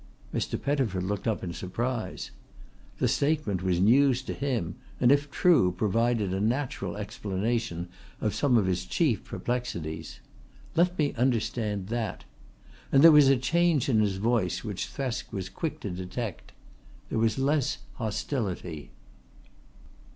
[0.33, 0.59] Mr.
[0.59, 2.31] Pettifer looked up in surprise.
[2.97, 7.87] The statement was news to him and if true provided a natural explanation
[8.19, 10.19] of some of his chief perplexities.
[10.75, 12.23] "Let me understand that!"
[12.91, 16.51] and there was a change in his voice which Thresk was quick to detect.
[17.11, 18.89] There was less hostility.